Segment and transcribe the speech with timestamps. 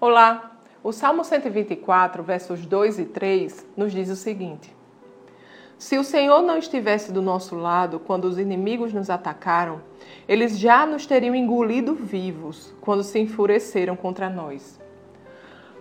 [0.00, 0.52] Olá!
[0.80, 4.72] O Salmo 124, versos 2 e 3, nos diz o seguinte:
[5.76, 9.80] Se o Senhor não estivesse do nosso lado quando os inimigos nos atacaram,
[10.28, 14.80] eles já nos teriam engolido vivos quando se enfureceram contra nós.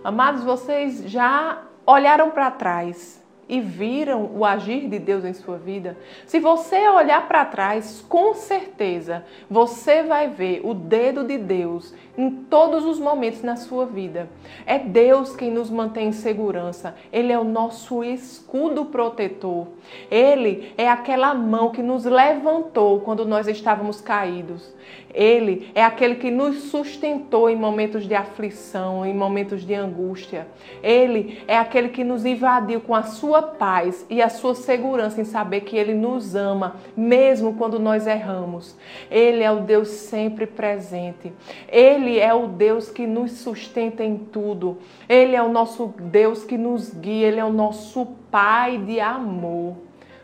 [0.04, 5.98] Amados, vocês já olharam para trás e viram o agir de Deus em sua vida,
[6.25, 12.30] se você olhar para trás, com certeza você vai ver o dedo de Deus em
[12.30, 14.27] todos os momentos na sua vida.
[14.66, 16.95] É Deus quem nos mantém em segurança.
[17.13, 19.67] Ele é o nosso escudo protetor.
[20.09, 24.75] Ele é aquela mão que nos levantou quando nós estávamos caídos.
[25.14, 30.48] Ele é aquele que nos sustentou em momentos de aflição, em momentos de angústia.
[30.81, 35.26] Ele é aquele que nos invadiu com a sua paz e a sua segurança em
[35.26, 38.76] saber que ele nos ama, mesmo quando nós erramos.
[39.09, 41.34] Ele é o Deus sempre presente.
[41.68, 44.78] Ele ele é o Deus que nos sustenta em tudo.
[45.09, 47.28] Ele é o nosso Deus que nos guia.
[47.28, 49.76] Ele é o nosso Pai de amor.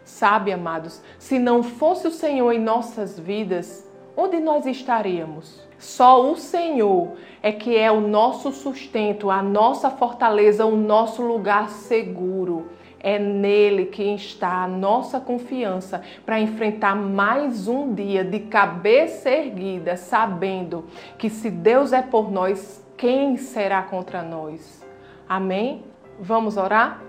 [0.04, 5.62] Sabe, amados, se não fosse o Senhor em nossas vidas, onde nós estaríamos?
[5.80, 11.70] Só o Senhor é que é o nosso sustento, a nossa fortaleza, o nosso lugar
[11.70, 12.70] seguro.
[13.04, 19.98] É nele que está a nossa confiança para enfrentar mais um dia de cabeça erguida,
[19.98, 20.86] sabendo
[21.18, 24.82] que se Deus é por nós, quem será contra nós?
[25.28, 25.84] Amém?
[26.18, 27.02] Vamos orar?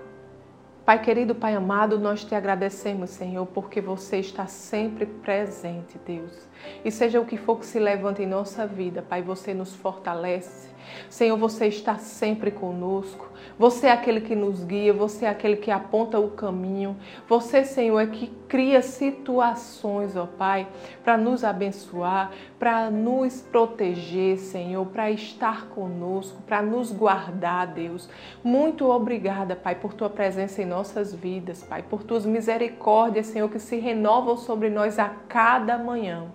[0.85, 6.47] Pai querido, Pai amado, nós te agradecemos, Senhor, porque você está sempre presente, Deus.
[6.83, 10.75] E seja o que for que se levante em nossa vida, Pai, você nos fortalece.
[11.09, 13.31] Senhor, você está sempre conosco.
[13.57, 16.95] Você é aquele que nos guia, você é aquele que aponta o caminho.
[17.27, 20.67] Você, Senhor, é que cria situações, ó Pai,
[21.03, 28.09] para nos abençoar, para nos proteger, Senhor, para estar conosco, para nos guardar, Deus.
[28.43, 33.59] Muito obrigada, Pai, por tua presença em nossas vidas, Pai, por tuas misericórdias, Senhor, que
[33.59, 36.25] se renovam sobre nós a cada manhã.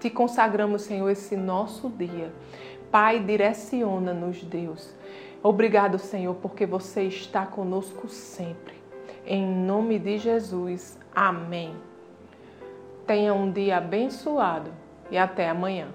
[0.00, 2.32] Te consagramos, Senhor, esse nosso dia.
[2.90, 4.94] Pai, direciona-nos, Deus.
[5.42, 8.74] Obrigado, Senhor, porque você está conosco sempre.
[9.26, 10.98] Em nome de Jesus.
[11.14, 11.74] Amém.
[13.06, 14.70] Tenha um dia abençoado
[15.10, 15.88] e até amanhã.